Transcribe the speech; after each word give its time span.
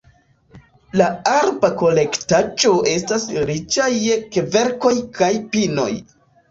La 1.01 1.09
arba 1.33 1.69
kolektaĵo 1.83 2.73
estas 2.95 3.29
riĉa 3.53 3.89
je 4.09 4.21
kverkoj 4.39 4.97
kaj 5.21 5.35
pinoj. 5.57 5.91